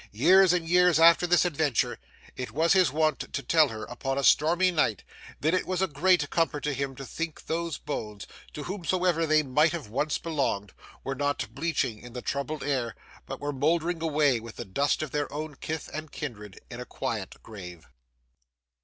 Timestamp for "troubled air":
12.23-12.95